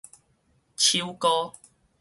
[0.75, 1.59] 手膏